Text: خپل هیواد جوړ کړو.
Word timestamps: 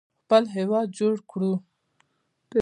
خپل 0.23 0.43
هیواد 0.55 0.87
جوړ 0.99 1.13
کړو. 1.31 1.53